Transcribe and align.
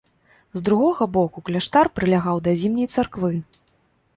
З 0.59 0.61
другога 0.69 1.07
боку 1.17 1.43
кляштар 1.49 1.91
прылягаў 1.99 2.41
да 2.49 2.57
зімняй 2.63 2.89
царквы. 2.95 3.31